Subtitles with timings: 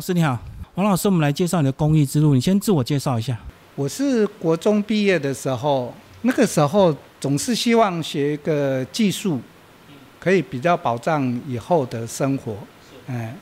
[0.00, 0.38] 老师你好，
[0.76, 2.34] 王老师，我们来介绍你的公益之路。
[2.34, 3.38] 你先自我介绍一下。
[3.74, 5.92] 我是国中毕业的时候，
[6.22, 9.38] 那个时候总是希望学一个技术，
[10.18, 12.56] 可以比较保障以后的生活。
[13.08, 13.34] 嗯，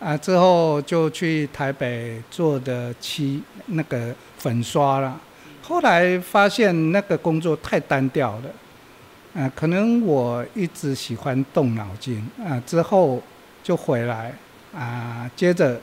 [0.00, 5.20] 啊，之后就去台北做的漆那个粉刷了。
[5.62, 12.60] 后来发现那个工作太单调了，啊，可能我一直喜欢动脑筋啊。
[12.66, 13.22] 之后
[13.62, 14.34] 就回来
[14.74, 15.80] 啊，接着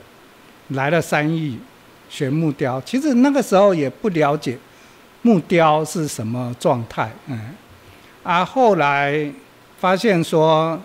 [0.68, 1.58] 来了三亿。
[2.10, 4.58] 学木雕，其实那个时候也不了解
[5.22, 7.54] 木雕是什么状态，嗯，
[8.22, 9.32] 啊，后来
[9.78, 10.78] 发现说，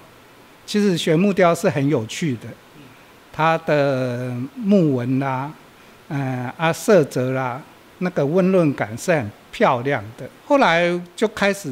[0.65, 2.47] 其实学木雕是很有趣的，
[3.33, 5.51] 它的木纹啦，
[6.07, 7.61] 嗯，啊，色泽啦，
[7.97, 10.25] 那个温润感是很漂亮的。
[10.45, 11.69] 后来就开始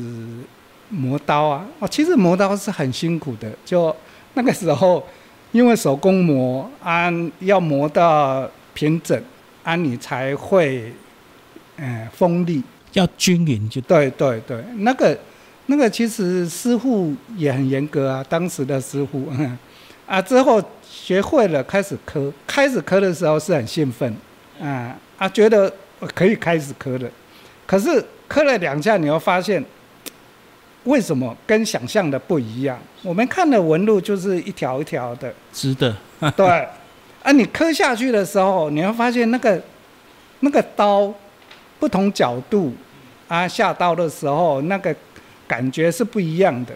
[0.89, 3.95] 磨刀啊，哦，其实磨刀是很辛苦的，就
[4.33, 5.07] 那个时候
[5.51, 9.21] 因为手工磨啊，要磨到平整。
[9.63, 10.93] 啊，你才会，
[11.77, 12.61] 嗯，锋利，
[12.93, 14.63] 要均匀就对对对。
[14.75, 15.17] 那个
[15.65, 19.27] 那个其实师傅也很严格啊，当时的师傅，
[20.05, 24.15] 啊，之后学会了开始磕，开始磕的时候是很兴奋，
[24.61, 25.73] 啊啊，觉得
[26.13, 27.09] 可以开始磕了。
[27.65, 29.65] 可是磕了两下，你会发现，
[30.85, 32.79] 为什么跟想象的不一样？
[33.03, 35.95] 我们看的纹路就是一条一条的，直的，
[36.35, 36.67] 对。
[37.21, 39.59] 啊，你刻下去的时候，你会发现那个
[40.41, 41.11] 那个刀
[41.79, 42.71] 不同角度
[43.27, 44.95] 啊，下刀的时候那个
[45.47, 46.73] 感觉是不一样的，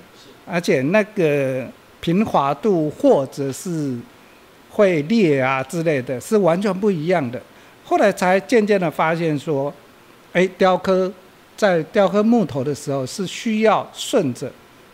[0.47, 1.67] 而且那个
[2.01, 3.95] 平滑度或者是
[4.71, 7.39] 会裂啊之类的，是完全不一样的。
[7.85, 9.71] 后来才渐渐的发现说，
[10.33, 11.11] 哎，雕刻
[11.59, 14.49] 在雕刻木头的时候是需要顺着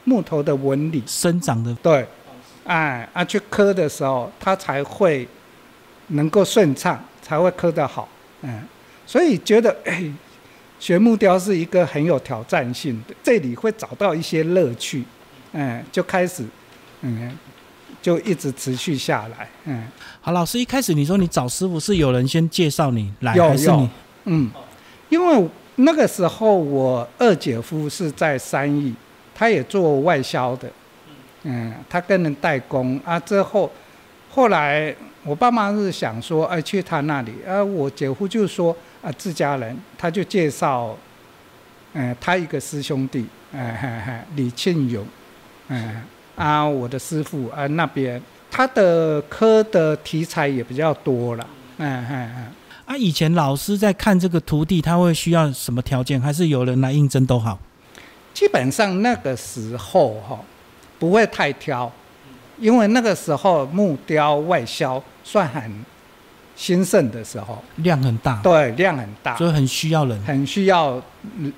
[0.05, 2.07] 木头的纹理生长的，对，
[2.63, 5.27] 哎啊去刻的时候，它才会。
[6.09, 8.07] 能够顺畅才会刻得好，
[8.43, 8.61] 嗯，
[9.07, 10.03] 所以觉得哎，
[10.79, 15.03] 学木雕是一个很有挑战性的，这里会找到一些乐趣，
[15.53, 16.45] 嗯，就开始，
[17.01, 17.35] 嗯，
[18.03, 19.87] 就一直持续下来，嗯。
[20.21, 23.89] 好，老师一开始你说你找师傅是有人先介绍你来，还是你？
[24.25, 24.51] 嗯，
[25.09, 28.93] 因为那个时候我二姐夫是在三义，
[29.33, 30.69] 他也做外销的，
[31.43, 33.71] 嗯，他跟人代工啊，之后
[34.29, 34.95] 后来。
[35.27, 37.33] 我爸妈是想说，哎，去他那里。
[37.47, 38.71] 而我姐夫就说，
[39.01, 40.95] 啊，自家人，他就介绍，
[41.93, 45.03] 嗯，他一个师兄弟，哎，李庆勇，
[45.69, 46.03] 嗯，
[46.35, 48.21] 啊，我的师傅啊那边，
[48.51, 51.47] 他的科的题材也比较多了，
[51.77, 52.45] 嗯嗯嗯。
[52.85, 56.21] 啊，以前老师在看这个徒弟，他会需要什么条件？
[56.21, 57.59] 还是有人来应征都好？
[58.33, 60.39] 基本上那个时候哈，
[60.99, 61.91] 不会太挑。
[62.57, 65.69] 因为那个时候木雕外销算很
[66.55, 71.01] 兴盛的时候，量很大，对，量很大，所以很需要人，很需要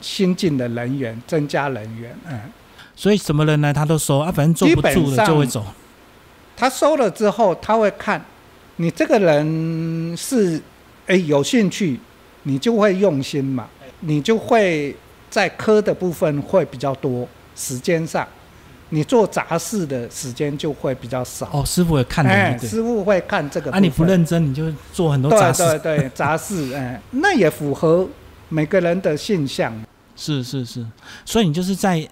[0.01, 2.39] 新进的人员，增加人员，嗯，
[2.95, 5.63] 所以什么人来他都收啊，反正坐不住了就会走。
[6.55, 8.19] 他收了之后，他会看
[8.77, 10.59] 你这个人是
[11.07, 11.99] 哎有兴趣，
[12.43, 13.67] 你就会用心嘛，
[14.01, 14.95] 你就会
[15.29, 18.27] 在科的部分会比较多，时间上。
[18.89, 21.61] 你做杂事的时间就会比较少哦。
[21.65, 23.69] 师傅也看的，师傅会看这个。
[23.69, 25.61] 啊，你不认真，你就做很多杂事。
[25.79, 28.07] 对对对，杂事，哎，那也符合
[28.47, 29.73] 每个人的现象。
[30.15, 30.85] 是是是，
[31.25, 32.07] 所以你就是在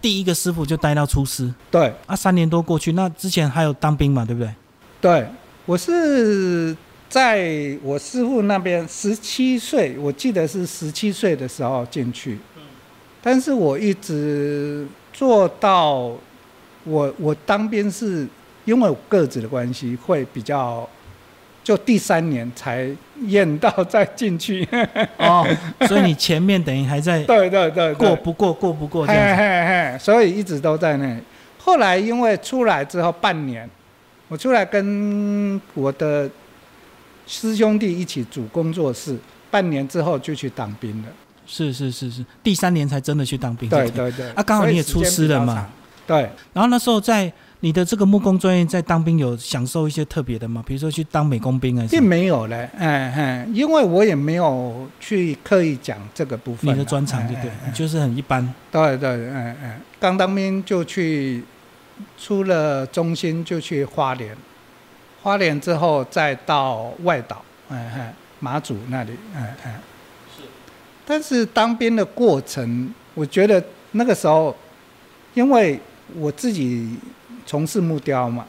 [0.00, 1.54] 第一个师傅就待到出师。
[1.70, 1.94] 对。
[2.06, 4.52] 啊，三年多过去，那之前还有当兵嘛，对不对？
[5.00, 5.28] 对，
[5.66, 6.76] 我是
[7.12, 12.38] 在我师傅那边十七岁，我记得是十七岁的时候进去。
[12.56, 12.62] 嗯。
[13.22, 14.84] 但是我一直。
[15.14, 16.10] 做到
[16.84, 18.26] 我我当兵是
[18.64, 20.88] 因为我个子的关系会比较，
[21.62, 22.88] 就第三年才
[23.26, 24.66] 验到再进去。
[25.18, 25.46] 哦，
[25.86, 31.20] 所以你前面等于还在 对对对过不过过不过这样子，所以一直都在那。
[31.58, 33.68] 后来因为出来之后半年，
[34.28, 36.28] 我出来跟我的
[37.26, 39.16] 师兄弟一起组工作室，
[39.50, 41.08] 半年之后就去当兵了。
[41.46, 43.68] 是是是是，第三年才真的去当兵。
[43.68, 44.30] 对对对。
[44.30, 45.68] 啊，刚好你也出师了嘛。
[46.06, 46.28] 对。
[46.52, 47.30] 然后那时候在
[47.60, 50.62] 你的这个木工专业，在当兵有享受一些特别的吗？
[50.66, 51.86] 比如说去当美工兵啊？
[51.90, 56.72] 并没有嘞，嗯嗯，因为我也没有去刻意讲这个部分。
[56.72, 58.42] 你的专长对对，就是很一般。
[58.70, 61.44] 对对嗯嗯，刚当兵就去，
[62.18, 64.36] 出了中心就去花莲，
[65.22, 69.74] 花莲之后再到外岛，嗯嗯，马祖那里，嗯嗯。
[71.06, 74.54] 但是当兵的过程，我觉得那个时候，
[75.34, 75.78] 因为
[76.16, 76.96] 我自己
[77.46, 78.46] 从事木雕嘛，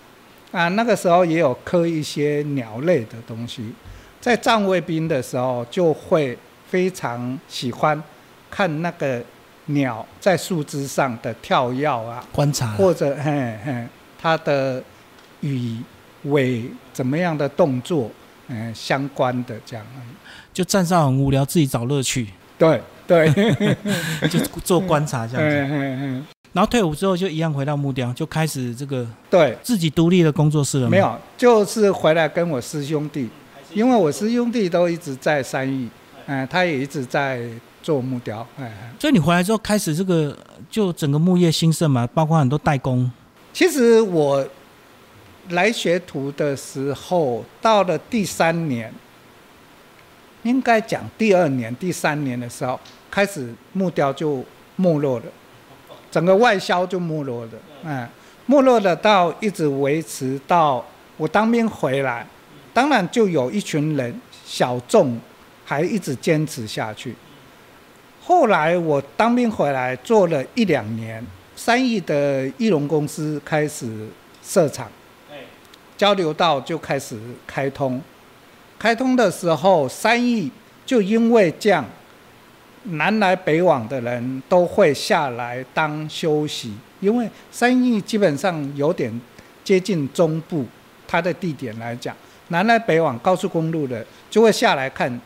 [0.52, 3.74] 啊，那个时候也有刻一些鸟类的东西，
[4.20, 6.38] 在站卫兵的时候就会
[6.70, 8.02] 非常喜欢
[8.50, 9.22] 看那个
[9.68, 13.88] 鸟在树枝上的跳跃啊，观察或者嘿嘿
[14.22, 14.81] 它的
[15.42, 15.78] 羽
[16.25, 18.10] 尾怎么样的动作，
[18.48, 19.86] 嗯、相关的这样，
[20.54, 22.28] 就站上很无聊，自己找乐趣，
[22.58, 23.30] 对对，
[24.30, 25.56] 就做观察这样子。
[25.58, 29.58] 嗯嗯嗯，然后退伍之后就一样回到木雕，就开始这个对。
[29.62, 30.90] 自己独立的工作室了？
[30.90, 33.30] 没，有，就是回来跟我师兄弟，
[33.74, 35.90] 因为我师兄弟都一直在山艺，
[36.28, 37.42] 嗯、他也一直在
[37.81, 40.38] 做木雕，哎、哎所以你回来之后开始这个
[40.70, 43.12] 就整个木业兴盛嘛，包括很多代工。
[43.52, 44.46] 其实我
[45.50, 48.94] 来学徒的时候，到了第三年，
[50.44, 52.80] 应该讲第二年、第三年的时候，
[53.12, 54.44] 开始木雕就
[54.75, 55.25] 没落了，
[56.10, 57.51] 整个外销就没落了，
[57.84, 58.07] 嗯，
[58.45, 60.84] 没落了到一直维持到
[61.18, 62.25] 我当兵回来，
[62.74, 65.19] 当然就有一群人小众
[65.66, 67.13] 还一直坚持下去。
[68.25, 71.25] 后来我当兵回来做了一两年，
[71.56, 74.07] 三亿的翼龙公司开始
[74.42, 74.89] 设厂，
[75.98, 78.01] 交流道就开始开通。
[78.80, 80.51] 开通的时候，三义
[80.86, 81.86] 就因为这样，
[82.84, 89.22] 南来北往的人都会下来当休息，因为三义基本上有点
[89.63, 90.66] 接近中部，
[91.07, 92.13] 它的地点来讲，
[92.50, 95.22] 南来北往高速公路的就会下来看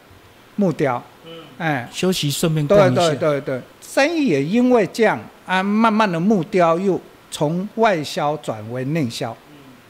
[0.56, 1.32] 木雕，嗯。
[1.58, 3.16] 哎，休息顺便逛对一下。
[3.16, 9.36] 对对对，生意也因为这样啊，慢慢的木雕又从外销转为内销，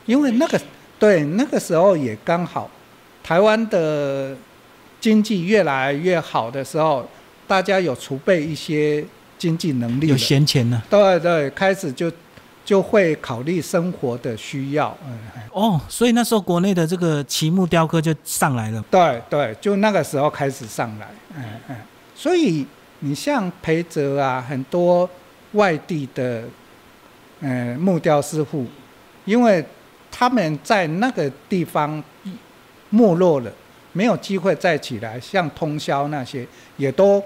[0.07, 0.59] 因为那个
[0.97, 2.67] 对那个时候也刚好，
[3.23, 4.35] 台湾的
[4.99, 7.07] 经济越来越好的时候，
[7.45, 9.05] 大家有储备一些
[9.37, 10.81] 经济能力有，闲钱呢。
[10.89, 12.11] 对对，开始就
[12.65, 18.83] 就会考虑生活的需要，嗯，哎哦，所以那时候国内的这个奇木雕刻就上来了。
[18.89, 21.75] 对对，就那个时候开始上来，嗯嗯，
[22.15, 22.65] 所以
[22.99, 25.09] 你像培泽啊，很多
[25.53, 26.43] 外地的，
[27.41, 28.65] 嗯，木雕师傅，
[29.25, 29.63] 因为
[30.17, 32.03] 他们在那个地方
[32.89, 33.51] 没落了，
[33.93, 36.47] 没有机会再起来，像通宵那些，
[36.77, 37.23] 也都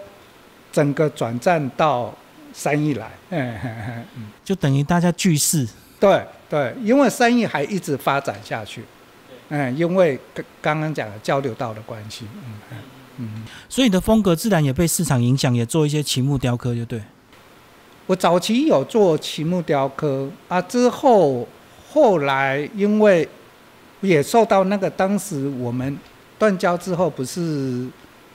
[0.74, 2.14] 整个转战到
[2.52, 4.06] 三义来，嗯
[4.44, 5.66] 就等于大家聚势，
[6.02, 8.84] 对对，因为三义还一直发展下去，
[9.48, 12.78] 嗯，因为刚刚刚讲的交流道的关系，嗯嗯。
[13.18, 13.44] 嗯。
[13.70, 17.02] 所以你的风格自然也被市场影响，也做一些奇木雕刻，就对。
[18.08, 21.48] 我早期有做奇木雕刻啊，之后
[21.92, 23.28] 后来因为
[24.00, 25.98] 也受到那个当时我们
[26.40, 27.86] 断交之后，不是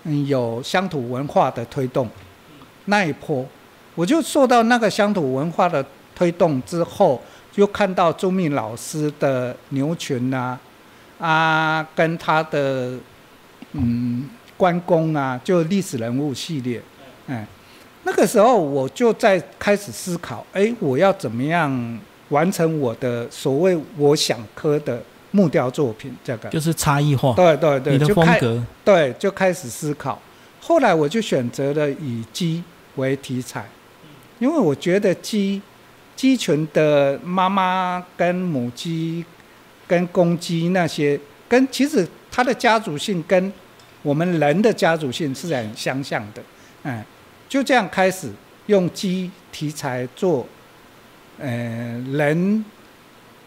[0.04, 2.08] 嗯有乡土文化的推动
[2.84, 3.46] 那一波，
[3.94, 7.20] 我就受到那个乡土文化的推动之后，
[7.50, 10.58] 就看到朱敏老师的牛群啊
[11.18, 12.98] 啊，跟他的
[13.72, 16.80] 嗯关公啊，就历史人物系列，
[17.26, 17.46] 嗯。
[18.04, 21.98] 那个时候我就在开始思考，哎，我要怎么样
[22.30, 26.14] 完成我的所谓我想刻的木雕作品？
[26.24, 28.62] 这个，就是差异化，对对对，你的风格。
[28.84, 30.20] 对，就开始思考。
[30.60, 32.62] 后来我就选择了以鸡
[32.96, 33.64] 为题材，
[34.38, 35.62] 因为我觉得鸡
[36.16, 39.24] 鸡群的妈妈跟母鸡
[39.86, 41.18] 跟公鸡那些，
[41.48, 43.52] 跟其实它的家族性跟
[44.02, 46.42] 我们人的家族性是很相像的，
[46.82, 47.04] 嗯，
[47.48, 48.28] 就这样开始
[48.66, 50.46] 用鸡题材做，
[51.38, 52.64] 呃，人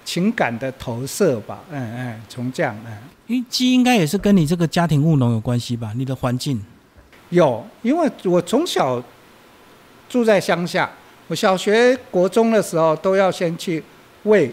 [0.05, 2.91] 情感的投射吧，嗯嗯，从这样嗯。
[3.27, 5.93] 因为鸡应该也是跟你这个家庭务农有关系吧？
[5.95, 6.59] 你的环境
[7.29, 9.03] 有，因为我从小
[10.09, 10.89] 住在乡下，
[11.27, 13.83] 我小学、国中的时候都要先去
[14.23, 14.51] 喂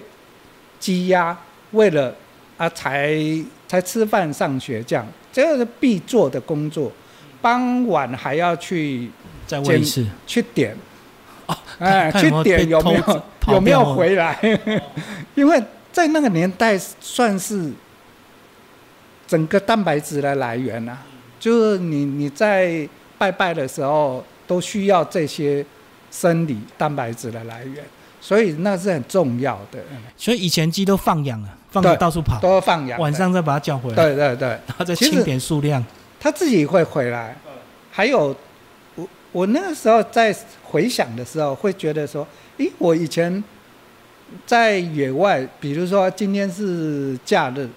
[0.79, 1.35] 鸡鸭，
[1.71, 2.15] 为了
[2.59, 3.19] 啊才
[3.67, 6.93] 才吃饭上学这样，这个是必做的工作。
[7.41, 9.11] 傍晚还要去
[9.47, 10.79] 再喂一次去点，哦，
[11.85, 14.39] 哎，看去点有没有有没有 回来？
[15.35, 17.71] 因为在那个年代算是
[19.27, 20.99] 整个蛋白质的来源啊，
[21.39, 25.65] 就是你你在拜拜的时候都需要这些
[26.11, 27.85] 生理蛋白质的来源，
[28.21, 32.99] 所以那是很重要的，嗯所以以前鸡都放养了，放到处跑，都要放养。
[33.01, 35.85] 晚上再把它叫回来，对对对，然后再清点数量。
[36.21, 37.37] 它自己会回来。
[37.91, 38.35] 还有，
[39.37, 42.27] 我那个时候在回想的时候，会觉得说，
[42.57, 43.45] 诶，我以前
[44.47, 47.69] 在野外，比如说今天是假日，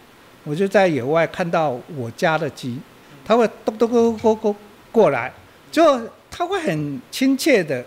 [0.46, 2.80] 我就在野外看到我家的鸡，
[3.26, 4.56] 它会咚咚咚咚咚
[4.90, 5.34] 过来，
[5.70, 6.00] 就
[6.32, 7.84] 它会很亲切的，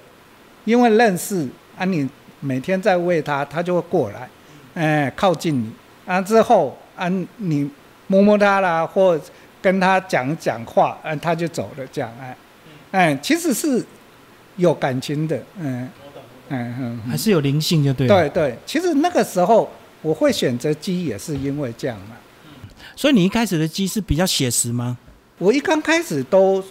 [0.67, 1.49] 因为认识
[1.79, 2.07] 啊，你
[2.41, 4.29] 每天在喂它，它就会过来，
[4.75, 5.73] 哎，靠近你，
[6.05, 7.71] 啊之后啊你
[8.07, 9.19] 摸摸它啦，或
[9.63, 12.37] 跟它讲讲话，啊它就走了，这样哎，
[12.93, 13.85] 哎其实是
[14.57, 15.91] 有感情的，嗯
[16.49, 18.29] 嗯嗯，还是有灵性就对了。
[18.29, 19.69] 对对，其实那个时候
[20.03, 22.17] 我会选择鸡，也是因为这样嘛。
[22.95, 24.99] 所以你一开始的鸡是比较写实吗？
[25.39, 26.63] 我一刚开始都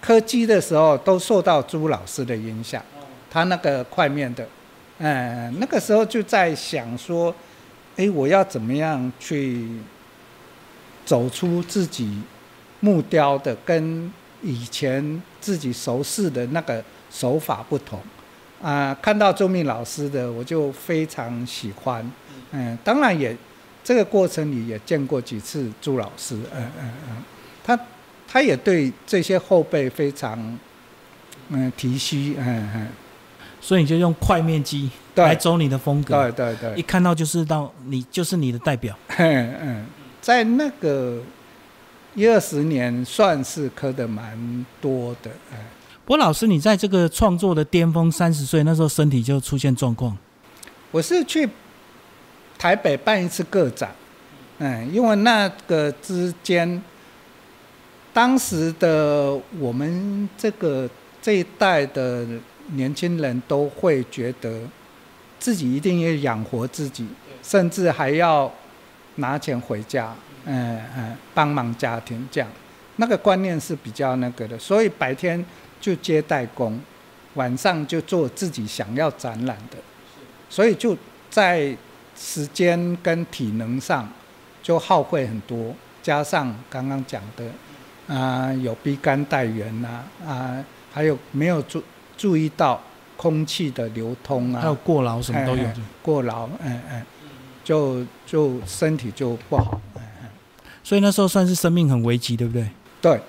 [0.00, 2.84] 刻鸡的时候，都受到朱老师的影响，
[3.30, 4.46] 他那个块面的，
[4.98, 7.34] 嗯，那个时候就在想说，
[7.96, 9.66] 哎，我要怎么样去
[11.06, 12.20] 走出自己
[12.80, 14.12] 木雕的跟
[14.44, 17.98] 以前自己熟识的那个手法不同。
[18.62, 18.96] 啊？
[19.02, 22.10] 看到周密老师的，我就非常喜欢，
[22.52, 23.36] 嗯，当然也
[23.82, 27.16] 这个过程里也见过几次朱老师，嗯嗯嗯，
[27.62, 27.78] 他
[28.26, 30.58] 他也对这些后辈非常
[31.50, 32.88] 嗯提携，嗯嗯，
[33.60, 35.22] 所以你就用快面机对。
[35.22, 38.96] 来走你的风格，对对对，一看到就是到你就是你的代表。
[39.18, 39.86] 嗯嗯，
[40.22, 41.20] 在那个
[42.14, 45.58] 一二十年算是磕的蛮多的，哎，
[46.04, 50.16] 不过老师，你在这个创作的巅峰，三十岁那时候身体就出现状况，
[50.92, 51.48] 我是去
[52.56, 53.90] 台北办一次个展，
[54.58, 56.80] 嗯，因为那个之间，
[58.12, 60.88] 当时的我们这个
[61.20, 62.24] 这一代的
[62.74, 64.60] 年轻人都会觉得
[65.40, 67.08] 自己一定要养活自己，
[67.42, 68.52] 甚至还要
[69.16, 70.14] 拿钱回家，
[70.46, 72.48] 嗯嗯，帮忙家庭这样，
[72.96, 75.44] 那个观念是比较那个的，所以白天
[75.80, 76.80] 就接待工，
[77.34, 79.76] 晚上就做自己想要展览的，
[80.48, 80.96] 所以就
[81.30, 81.76] 在
[82.16, 84.08] 时间跟体能上
[84.62, 87.44] 就耗费很多，加上刚刚讲的
[88.06, 91.82] 啊、有逼干带源呐啊还有没有注
[92.16, 92.80] 注意到
[93.16, 95.76] 空气的流通啊，还有过劳什么都有哎哎。
[96.02, 97.02] 过劳，嗯嗯，
[97.64, 99.80] 就就身体就不好，
[100.84, 102.68] 所以那时候算是生命很危急，对不对？
[103.00, 103.20] 对，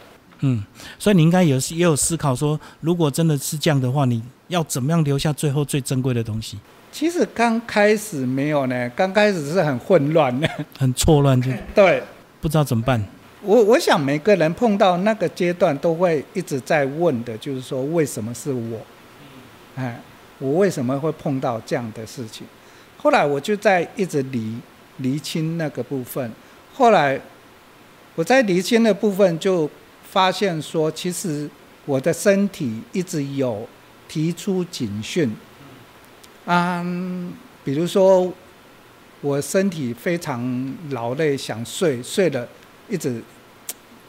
[0.42, 0.64] 嗯，
[1.00, 6.60] 所以你应该有也有思考说，如果真的是这样的话，你要怎么样留下最后最珍贵的东西？
[6.92, 10.48] 其实刚开始没有呢，刚开始是很混乱的，
[10.78, 12.04] 很错乱，就 对。
[12.42, 13.04] 不知道怎么办。
[13.42, 18.80] 我我想每个人碰到那个阶段都会一直在问的，就是说为什么是我？
[19.76, 20.00] 哎，
[20.40, 22.46] 我为什么会碰到这样的事情？
[22.98, 24.56] 后来我就在一直理
[24.98, 26.32] 理清那个部分。
[26.74, 27.20] 后来
[28.16, 29.70] 我在离心的部分就
[30.10, 31.50] 发现说，其实
[31.86, 33.68] 我的身体一直有
[34.08, 35.36] 提出警讯。
[36.46, 38.32] 嗯，比如说
[39.22, 42.48] 我身体非常劳累，想睡，睡了
[42.88, 43.22] 一直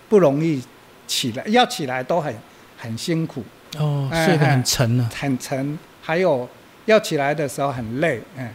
[0.08, 0.62] 不容易
[1.06, 2.34] 起来，要起来都很
[2.76, 3.42] 很辛苦，
[3.78, 5.10] 哦，哎睡得很沉啊。
[5.18, 6.48] 很沉，还有
[6.84, 8.48] 要起来的时候很累，嗯，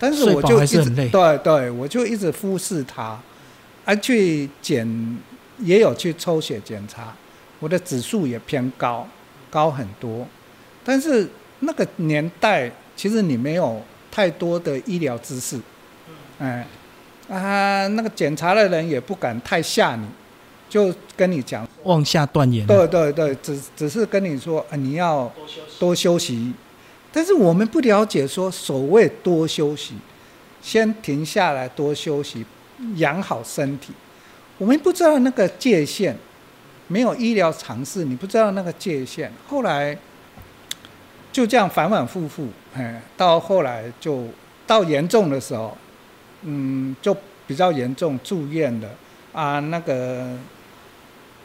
[0.00, 3.20] 但是我就一直对对，我就一直忽视它，
[3.86, 4.86] 而去检
[5.60, 7.14] 也有去抽血检查，
[7.60, 9.08] 我的指数也偏高，
[9.48, 10.26] 高很多，
[10.84, 11.26] 但是
[11.60, 15.58] 那个年代其实你没有太多的医疗知识，
[16.38, 16.66] 哎、
[17.30, 20.06] 啊，那个检查的人也不敢太吓你，
[20.68, 21.66] 就跟你讲。
[21.84, 22.66] 妄下断言。
[22.66, 25.32] 对对对，只只是跟你说，啊，你要
[25.78, 26.52] 多休息。
[27.12, 29.94] 但是我们不了解说，所谓多休息，
[30.60, 32.44] 先停下来多休息，
[32.96, 33.92] 养好身体。
[34.58, 36.16] 我们不知道那个界限，
[36.88, 39.30] 没有医疗常识，你不知道那个界限。
[39.46, 39.96] 后来
[41.30, 44.26] 就这样反反复复，哎，到后来就
[44.66, 45.76] 到严重的时候，
[46.42, 47.14] 嗯，就
[47.46, 48.88] 比较严重，住院了
[49.32, 50.34] 啊，那个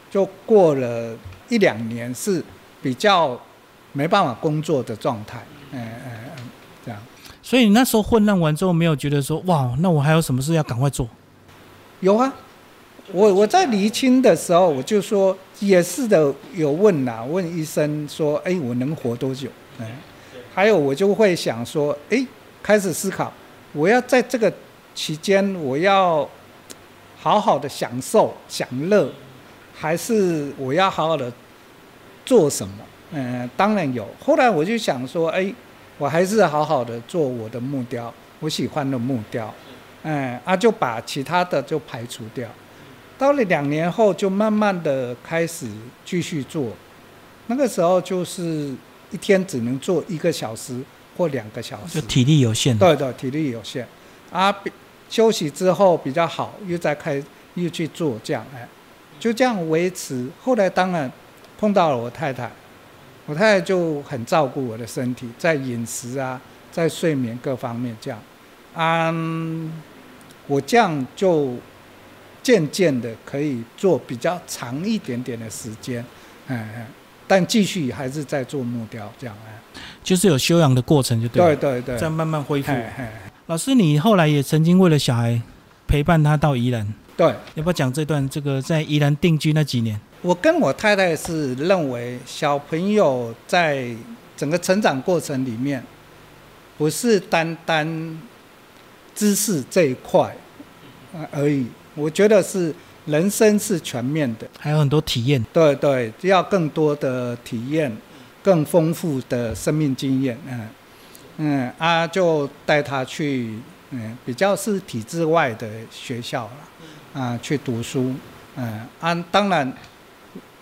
[0.10, 1.14] 就过了
[1.50, 2.42] 一两年是
[2.82, 3.38] 比较
[3.92, 6.50] 没办法工作的状态，嗯嗯嗯，
[6.86, 7.00] 这样。
[7.44, 11.06] 所以你那时候混乱完之后，没有觉得说哇，那我还有什么事要赶快做？
[12.02, 12.34] 有啊，
[13.12, 19.48] 我我在厘清的时候，我就说也是的，有问呐、问医生说，哎，我能活多久？
[19.80, 19.86] 嗯，
[20.54, 22.26] 还有我就会想说，哎，
[22.64, 23.32] 开始思考，
[23.74, 24.52] 我要在这个
[24.96, 26.28] 期间，我要
[27.20, 29.08] 好好的享受享乐，
[29.76, 31.32] 还是我要好好的
[32.26, 32.74] 做什么？
[33.12, 34.08] 嗯，当然有。
[34.20, 35.54] 后来我就想说，哎，
[36.00, 39.54] 我还是好好的做我的木雕，我喜欢的木雕。
[40.04, 42.50] 嗯，啊，就把其他的就排除掉。
[43.18, 45.68] 到了两年后，就慢慢的开始
[46.04, 46.72] 继续做。
[47.48, 48.74] 那个时候就是
[49.12, 50.80] 一天只能做一个小时
[51.16, 52.78] 或两个小时就，体力有限。
[52.78, 53.88] 对对，体力有限。
[54.32, 54.72] 啊，比
[55.10, 57.22] 休息之后比较好，又再开
[57.56, 58.68] 又去做这样，哎，
[59.20, 60.28] 就这样维持。
[60.42, 61.12] 后来当然
[61.60, 62.50] 碰到了我太太，
[63.28, 66.42] 我太太就很照顾我的身体，在饮食啊，
[66.72, 68.20] 在睡眠各方面这样。
[68.74, 69.70] 嗯，
[70.52, 71.56] 我这样就
[72.44, 76.04] 渐渐的可以做比较长一点点的时间，
[76.48, 76.86] 嗯嗯，
[77.26, 82.70] 但继续还是在做木雕这样，哎，就是有修养的过程，就对了，对对对，再慢慢恢复。
[83.46, 85.42] 老师，你后来也曾经为了小孩
[85.88, 87.34] 陪伴他到宜兰，对。
[87.56, 89.98] 要不要讲这段这个在宜兰定居那几年？
[90.22, 93.96] 我跟我太太是认为，小朋友在
[94.36, 95.82] 整个成长过程里面，
[96.78, 98.20] 不是单单
[99.16, 100.36] 知识这一块呃
[101.32, 101.68] 而已。
[101.96, 102.74] 我觉得是
[103.06, 105.44] 人生是全面的，还有很多体验。
[105.52, 107.96] 对对，要更多的体验，
[108.44, 110.38] 更丰富的生命经验。
[110.48, 110.70] 嗯
[111.38, 113.58] 嗯，啊，就带他去
[113.92, 118.14] 嗯比较是体制外的学校了，啊，去读书。
[118.56, 119.72] 嗯啊，当然。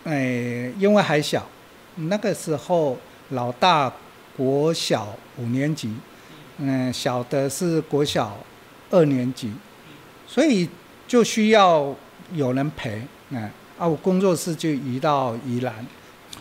[0.06, 1.46] 哎，因为还小，
[1.96, 2.98] 那个时候
[3.32, 3.92] 老大
[4.36, 5.94] 国小五年级，
[6.58, 8.36] 嗯，小的是国小
[8.90, 9.52] 二年级，
[10.30, 10.70] 所以
[11.08, 11.92] 就需要
[12.34, 15.74] 有人陪，嗯，啊，我工作室就移到宜兰，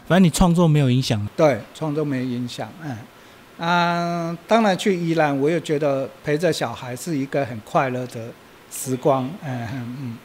[0.07, 8.27] 反正你创作没有影响，对，创作没影响，嗯，啊，当然去宜兰，我也觉得陪着小孩是一个很快乐的
[8.71, 10.19] 时光，嗯嗯，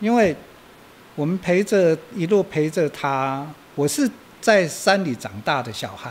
[0.00, 0.34] 因为。
[1.16, 6.10] 我们陪着一路陪着他，我是在山里长大的小孩，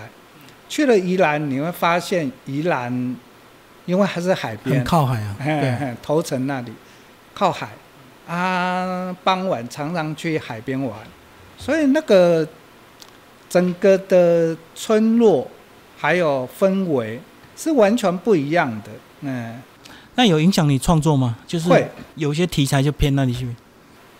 [0.69, 2.89] 去了宜兰，你会发现宜兰，
[3.85, 6.71] 因为还是海边，很靠海啊，对，头城那里
[7.33, 7.69] 靠海，
[8.27, 10.97] 啊，傍晚常常去海边玩，
[11.57, 12.47] 所以那个
[13.49, 15.47] 整个的村落
[15.97, 17.19] 还有氛围
[17.55, 18.89] 是完全不一样的，
[19.21, 19.61] 嗯，
[20.15, 21.37] 那有影响你创作吗？
[21.47, 23.47] 就是会有些题材就偏那里去。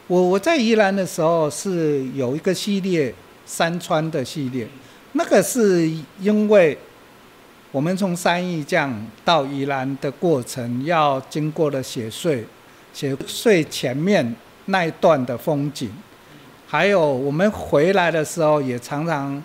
[0.08, 3.13] 我我在宜兰的时候是有一个系列
[3.46, 4.67] 山川的系列，
[5.13, 5.89] 那个是
[6.20, 6.77] 因为
[7.72, 8.93] 我们从三义降
[9.24, 12.46] 到宜兰的过程要经过了雪穗，
[12.94, 14.36] 雪穗前面
[14.66, 15.90] 那一段的风景，
[16.68, 19.44] 还有我们回来的时候也常常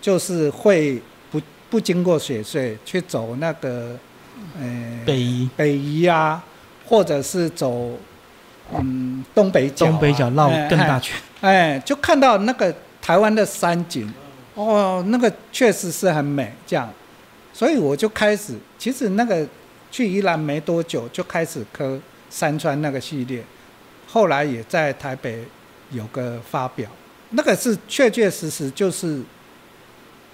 [0.00, 3.98] 就是会不不经过雪穗去走那个
[4.58, 5.50] 呃北移。
[5.56, 6.42] 北移啊，
[6.86, 7.90] 或者是走。
[8.72, 14.10] 嗯，东北角，东北角绕更大圈，哎，就看到那个台湾的山景，
[14.54, 16.88] 哦，那个确实是很美，这样，
[17.52, 19.46] 所以我就开始，其实那个
[19.90, 22.00] 去宜兰没多久就开始刻
[22.34, 23.40] 山川那个系列，
[24.08, 25.44] 后来也在台北
[25.92, 26.90] 有个发表，
[27.30, 29.22] 那个是确确实实就是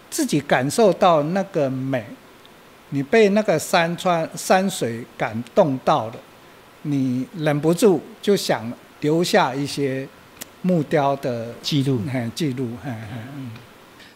[0.08, 2.02] 自己感受到那个美，
[2.88, 6.14] 你被那个山川山水感动到了。
[6.84, 10.08] 你忍不住就想留下一些
[10.62, 12.00] 木雕的记录，
[12.34, 13.50] 记录，嗯。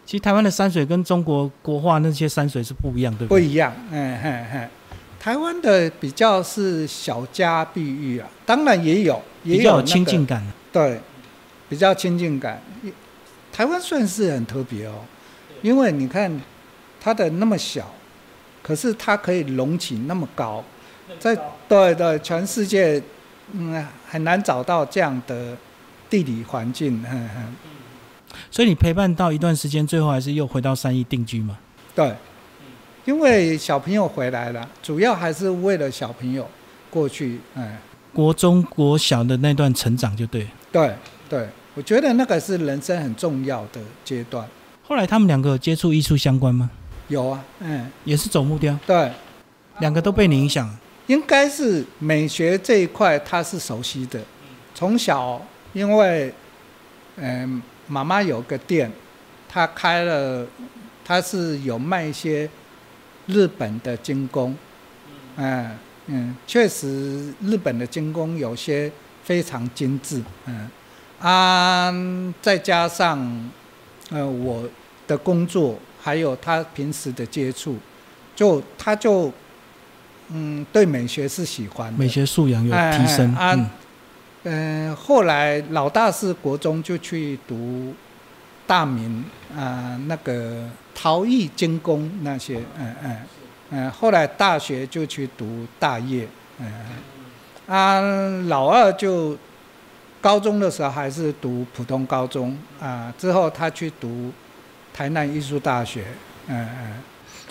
[0.06, 3.38] 其实台湾的山水跟中国国画那些山水是不一样，对不对？
[3.42, 4.68] 不一样，嗯哼哼。
[5.24, 10.46] 台湾的比较是小家碧玉啊，当然也有，也有亲近感。
[10.70, 11.00] 对，
[11.66, 12.60] 比较亲近感。
[13.50, 14.92] 台湾算是很特别哦，
[15.62, 16.30] 因为你看
[17.00, 17.90] 它的那么小，
[18.62, 20.62] 可是它可以隆起那么高。
[21.18, 21.34] 在
[21.66, 23.02] 对对，全世界，
[23.52, 25.56] 嗯，很难找到这样的
[26.10, 27.02] 地理环境。
[28.50, 31.56] 所以你陪伴到一段时间，最后还是又回到三义定居嘛？
[31.94, 32.14] 对，
[33.04, 36.48] 因为小朋友回来了，主要还是为了小朋友
[36.90, 37.76] 过去，嗯。
[38.12, 40.46] 国中国小的那段成长就对。
[40.70, 40.94] 对
[41.28, 44.46] 对，我觉得那个是人生很重要的阶段。
[44.86, 46.70] 后来他们两个接触艺术相关吗？
[47.08, 48.78] 有啊，嗯，也是走木雕。
[48.86, 49.10] 对，
[49.80, 50.72] 两个都被你影响。
[51.06, 54.18] 应该是美学这一块，他是熟悉的。
[54.74, 56.32] 从小，因为，
[57.16, 58.90] 嗯，妈妈有个店，
[59.48, 60.46] 他开了，
[61.04, 62.48] 他是有卖一些
[63.26, 64.56] 日本的精工，
[65.36, 65.70] 嗯
[66.06, 68.90] 嗯，确实日本的精工有些
[69.22, 70.68] 非常精致，嗯
[71.20, 71.92] 啊，
[72.42, 73.50] 再加上，
[74.10, 74.68] 呃，我
[75.06, 77.76] 的工作还有他平时的接触，
[78.34, 79.32] 就他就。
[80.28, 83.36] 嗯，对美学是喜欢，美学素养有提升。
[83.38, 83.66] 嗯，
[84.44, 87.94] 嗯，后来老大是国中就去读
[88.66, 89.24] 大明
[89.56, 93.16] 啊，那个陶艺精工那些，嗯嗯
[93.70, 96.72] 嗯，后来大学就去读大业，嗯，
[97.66, 98.00] 啊，
[98.48, 99.36] 老二就
[100.20, 104.32] 高中的时候还是读普通高中啊，之后他去读
[104.92, 106.04] 台南艺术大学，
[106.48, 106.92] 嗯嗯。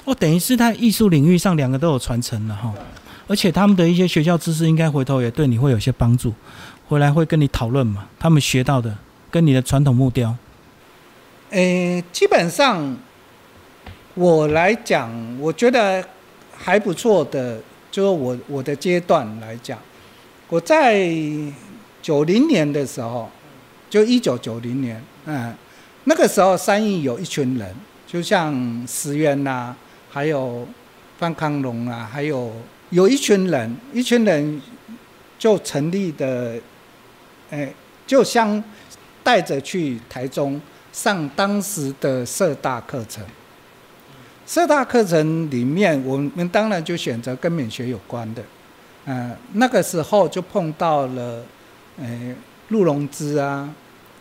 [0.06, 2.74] 哦，等于是他艺术领域上两个都有传承了哈，
[3.28, 6.34] 而且他们的一些学校知识应该回头也对你会有些帮助，
[6.88, 8.94] 回来会跟你讨论嘛，他们学到的
[9.32, 10.36] 跟你的传统木雕。
[11.54, 12.98] 诶，基本上
[14.16, 16.04] 我来讲，我觉得
[16.52, 17.62] 还不错的，
[17.92, 19.78] 就是我我的阶段来讲，
[20.50, 21.08] 我在
[22.02, 23.30] 九零年的时候，
[23.88, 25.54] 就一九九零年，嗯，
[26.06, 27.72] 那个时候三义有一群人，
[28.08, 29.76] 就像石渊呐，
[30.10, 30.68] 还有
[31.20, 32.52] 范康龙啊，还有
[32.90, 34.60] 有一群人，一群人
[35.38, 36.56] 就成立的，
[37.52, 37.72] 哎，
[38.08, 38.64] 就相
[39.24, 40.60] 带着去台中
[40.94, 43.22] 上当时的社大课程。
[44.46, 48.44] 社大课程里面，我们当然就选择跟美学有关的。
[49.06, 51.44] 嗯，那个时候就碰到了，
[51.98, 52.36] 呃，
[52.70, 53.68] 陆荣之啊，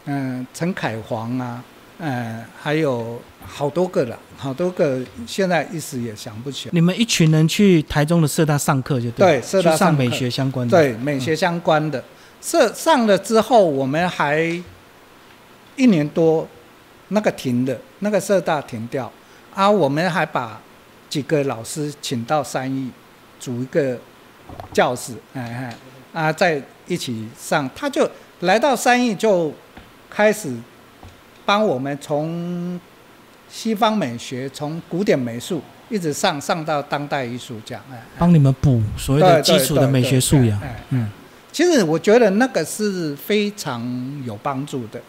[0.06, 1.62] 嗯，陈凯煌啊，
[1.98, 6.72] 嗯，还有好多个了，好多个，现在一时也想不起来。
[6.72, 12.02] 你们一群人去台中的社大上课就对，社大上美学相关的，对，美学相关的。
[12.40, 14.40] 社上了之后，我们还
[15.76, 16.48] 一年多，
[17.12, 19.10] 那个停的，那个社大停掉，
[19.54, 20.60] 啊，我们还把
[21.08, 22.90] 几个老师请到三义，
[23.38, 23.98] 组一个。
[24.70, 25.40] 教室，哎
[26.12, 28.06] 哎，啊，在一起上，他就
[28.40, 29.50] 来到三义，就
[30.10, 30.54] 开始
[31.46, 32.78] 帮我们从
[33.48, 41.08] 西方美学，从古典美术一直上上到当代艺术这样，哎，帮你们补所谓的基础的美学素养，嗯，
[41.50, 43.82] 其实我觉得那个是非常
[44.26, 45.00] 有帮助的，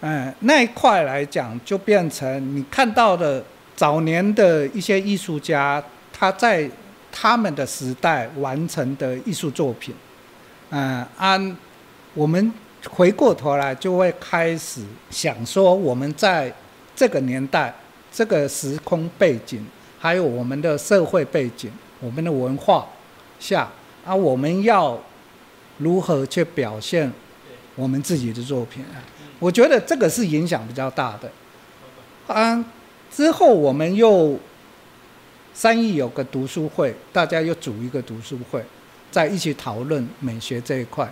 [0.00, 5.82] 嗯，那一块来讲，就变成你看到的早年的一些艺术家，
[6.12, 6.70] 他在。
[7.18, 9.94] 他们的时代完成的艺术作品，
[10.68, 11.56] 嗯，按
[12.12, 12.52] 我们
[12.90, 16.52] 回过头来就会开始想说，我们在
[16.94, 17.74] 这个年代、
[18.12, 19.64] 这个时空背景，
[19.98, 22.86] 还有我们的社会背景、我们的文化
[23.40, 23.66] 下，
[24.04, 25.00] 啊，我们要
[25.78, 27.10] 如何去表现
[27.76, 28.84] 我们自己的作品？
[29.38, 31.30] 我觉得这个是影响比较大的。
[32.26, 32.64] 啊，
[33.10, 34.38] 之后我们又。
[35.58, 38.62] 三义有个读书会，大家又组一个读书会，
[39.10, 41.10] 在一起讨论美学这一块。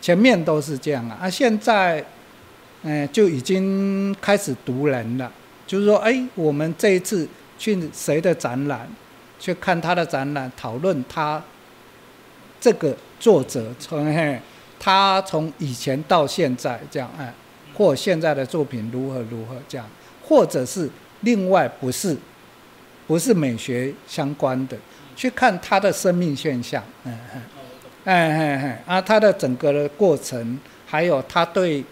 [0.00, 2.04] 前面都是这样啊，啊，现在，
[2.82, 5.30] 嗯，就已经开始读人了。
[5.68, 7.28] 就是说，哎，我们这一次
[7.60, 8.88] 去谁的展览，
[9.38, 11.40] 去看他的展览，讨论他
[12.60, 14.40] 这个作者从
[14.80, 17.32] 他从以前到现在这样，哎，
[17.76, 19.86] 或现在的作品如何如何这样，
[20.26, 22.16] 或者是另外不是。
[23.08, 24.76] 不是美学相关的，
[25.14, 27.42] 去看他的生命现象，嗯嗯，
[28.02, 31.84] 哎哎哎，啊，他的整个的过程，还有他对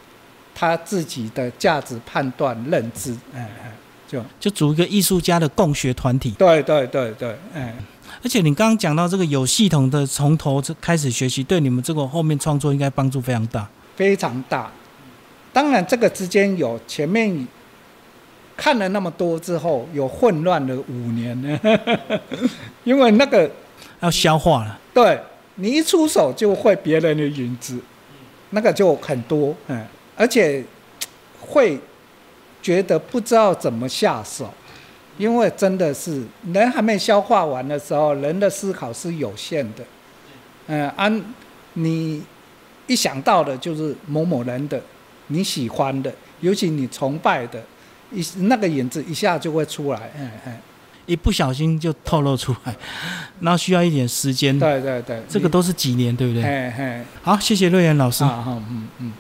[0.53, 3.71] 他自己的价值判断认知，嗯嗯，
[4.09, 6.33] 就就组一个艺术家的共学团体。
[6.33, 7.73] 对对对对，嗯。
[8.25, 13.69] 而且你刚刚讲到这个有系统的从头开始学习，对你们这个后面创作应该帮助非常大。
[13.95, 14.73] 非常大，
[15.55, 17.49] 当然这个之间有前面。
[18.57, 21.61] 看了那么多之后，有混乱了五年呢，
[22.85, 23.51] 因为那个
[23.99, 24.79] 要消化了。
[24.95, 25.21] 对
[25.57, 27.81] 你一出手就会别人的影子，
[28.51, 29.85] 那个就很多，嗯，
[30.17, 30.65] 而且
[31.41, 31.77] 会
[32.63, 34.49] 觉得不知道怎么下手，
[35.19, 39.85] 因为真的是人还没消化完的时候，人的思考是有限的，
[40.69, 41.21] 嗯，安
[41.73, 42.23] 你
[42.87, 44.81] 一想到的就是某某人的
[45.29, 47.63] 你喜欢的，尤其你崇拜的。
[48.13, 50.57] 一那个影子一下就会出来，嗯嗯，
[51.07, 52.73] 一不小心就透露出来，
[53.41, 54.57] 那需要一点时间。
[54.57, 56.43] 对对对，这个都是几年，对不对？
[56.43, 58.23] 嘿嘿，好，谢谢瑞妍老师。
[58.23, 59.13] 好，嗯嗯。